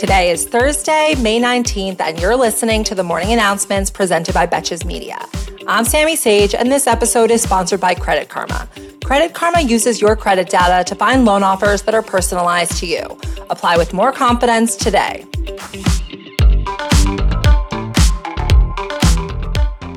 [0.00, 4.82] Today is Thursday, May 19th, and you're listening to the morning announcements presented by Betches
[4.82, 5.18] Media.
[5.66, 8.66] I'm Sammy Sage, and this episode is sponsored by Credit Karma.
[9.04, 13.02] Credit Karma uses your credit data to find loan offers that are personalized to you.
[13.50, 15.26] Apply with more confidence today.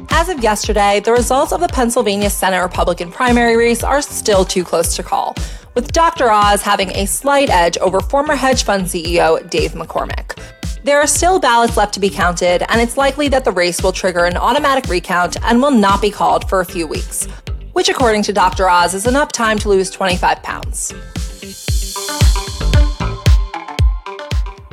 [0.10, 4.66] As of yesterday, the results of the Pennsylvania Senate Republican primary race are still too
[4.66, 5.34] close to call,
[5.76, 6.30] with Dr.
[6.30, 10.38] Oz having a slight edge over former hedge fund CEO Dave McCormick.
[10.84, 13.94] There are still ballots left to be counted, and it's likely that the race will
[13.94, 17.26] trigger an automatic recount and will not be called for a few weeks,
[17.72, 18.70] which, according to Dr.
[18.70, 20.94] Oz, is enough time to lose 25 pounds.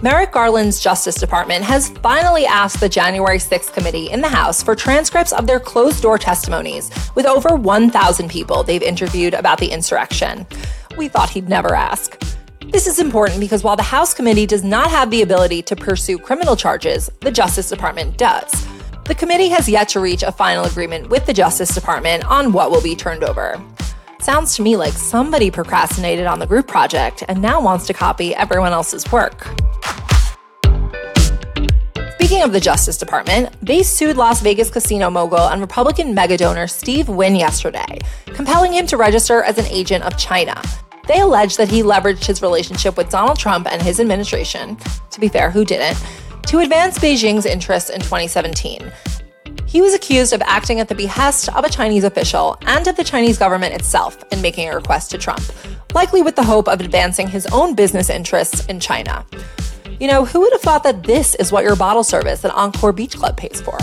[0.02, 4.74] Merrick Garland's Justice Department has finally asked the January 6th committee in the House for
[4.74, 10.46] transcripts of their closed door testimonies with over 1,000 people they've interviewed about the insurrection.
[10.96, 12.20] We thought he'd never ask.
[12.70, 16.18] This is important because while the House committee does not have the ability to pursue
[16.18, 18.66] criminal charges, the Justice Department does.
[19.06, 22.70] The committee has yet to reach a final agreement with the Justice Department on what
[22.70, 23.60] will be turned over.
[24.20, 28.34] Sounds to me like somebody procrastinated on the group project and now wants to copy
[28.34, 29.48] everyone else's work.
[32.40, 37.06] Speaking of the Justice Department, they sued Las Vegas casino mogul and Republican megadonor Steve
[37.06, 40.58] Wynn yesterday, compelling him to register as an agent of China.
[41.06, 44.78] They allege that he leveraged his relationship with Donald Trump and his administration,
[45.10, 46.02] to be fair, who didn't,
[46.46, 48.90] to advance Beijing's interests in 2017.
[49.66, 53.04] He was accused of acting at the behest of a Chinese official and of the
[53.04, 55.42] Chinese government itself in making a request to Trump,
[55.92, 59.26] likely with the hope of advancing his own business interests in China.
[60.00, 62.90] You know, who would have thought that this is what your bottle service at Encore
[62.90, 63.76] Beach Club pays for?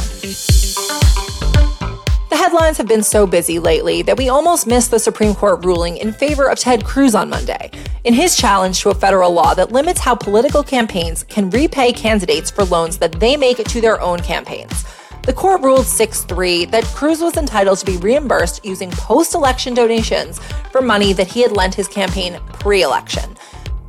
[2.32, 5.98] The headlines have been so busy lately that we almost missed the Supreme Court ruling
[5.98, 7.70] in favor of Ted Cruz on Monday
[8.04, 12.50] in his challenge to a federal law that limits how political campaigns can repay candidates
[12.50, 14.86] for loans that they make to their own campaigns.
[15.22, 19.76] The court ruled 6 3 that Cruz was entitled to be reimbursed using post election
[19.76, 20.40] donations
[20.72, 23.37] for money that he had lent his campaign pre election.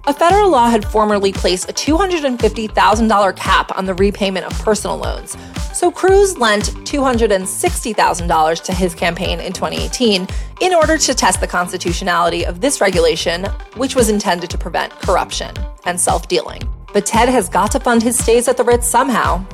[0.09, 5.37] A federal law had formerly placed a $250,000 cap on the repayment of personal loans.
[5.75, 10.27] So Cruz lent $260,000 to his campaign in 2018
[10.63, 13.45] in order to test the constitutionality of this regulation,
[13.77, 15.55] which was intended to prevent corruption
[15.85, 16.63] and self dealing.
[16.95, 19.45] But Ted has got to fund his stays at the Ritz somehow.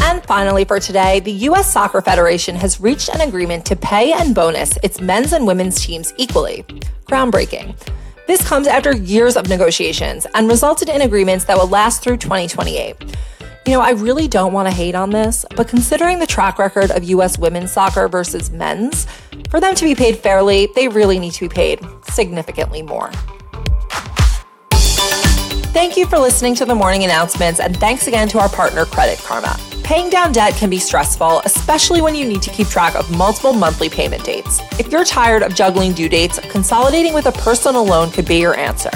[0.00, 1.70] And finally, for today, the U.S.
[1.70, 6.14] Soccer Federation has reached an agreement to pay and bonus its men's and women's teams
[6.16, 6.62] equally.
[7.06, 7.76] Groundbreaking.
[8.26, 12.96] This comes after years of negotiations and resulted in agreements that will last through 2028.
[13.66, 16.90] You know, I really don't want to hate on this, but considering the track record
[16.92, 19.06] of US women's soccer versus men's,
[19.50, 21.80] for them to be paid fairly, they really need to be paid
[22.10, 23.10] significantly more.
[25.72, 29.18] Thank you for listening to the morning announcements, and thanks again to our partner, Credit
[29.18, 29.58] Karma.
[29.82, 33.52] Paying down debt can be stressful, especially when you need to keep track of multiple
[33.52, 34.60] monthly payment dates.
[34.78, 38.56] If you're tired of juggling due dates, consolidating with a personal loan could be your
[38.56, 38.90] answer.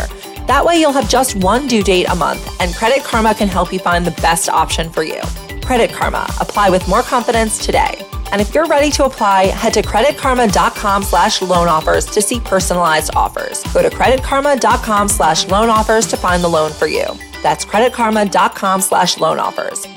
[0.46, 3.72] That way, you'll have just one due date a month, and Credit Karma can help
[3.72, 5.20] you find the best option for you.
[5.62, 6.24] Credit Karma.
[6.40, 8.06] Apply with more confidence today.
[8.30, 13.14] And if you're ready to apply, head to creditkarma.com slash loan offers to see personalized
[13.16, 13.62] offers.
[13.72, 17.06] Go to creditkarma.com slash loan offers to find the loan for you.
[17.42, 19.86] That's creditkarma.com slash loan offers.